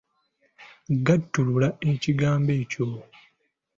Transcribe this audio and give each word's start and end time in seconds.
Gattulula 1.05 1.69
ekigambo 1.91 2.51
ekyo. 2.61 2.87